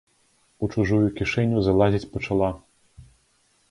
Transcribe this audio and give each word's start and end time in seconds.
У 0.63 0.69
чужую 0.77 1.05
кішэню 1.21 1.57
залазіць 1.69 2.05
пачала. 2.17 2.53